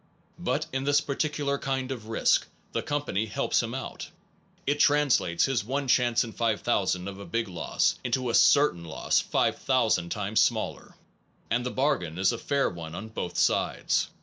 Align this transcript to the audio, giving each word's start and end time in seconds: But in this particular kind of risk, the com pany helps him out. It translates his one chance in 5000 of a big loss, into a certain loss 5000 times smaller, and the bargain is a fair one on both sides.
But 0.39 0.65
in 0.73 0.83
this 0.85 0.99
particular 0.99 1.59
kind 1.59 1.91
of 1.91 2.07
risk, 2.07 2.47
the 2.71 2.81
com 2.81 3.03
pany 3.03 3.29
helps 3.29 3.61
him 3.61 3.75
out. 3.75 4.09
It 4.65 4.79
translates 4.79 5.45
his 5.45 5.63
one 5.63 5.87
chance 5.87 6.23
in 6.23 6.31
5000 6.31 7.07
of 7.07 7.19
a 7.19 7.25
big 7.27 7.47
loss, 7.47 7.99
into 8.03 8.31
a 8.31 8.33
certain 8.33 8.83
loss 8.83 9.19
5000 9.19 10.09
times 10.09 10.39
smaller, 10.41 10.95
and 11.51 11.63
the 11.63 11.69
bargain 11.69 12.17
is 12.17 12.31
a 12.31 12.39
fair 12.39 12.67
one 12.67 12.95
on 12.95 13.09
both 13.09 13.37
sides. 13.37 14.07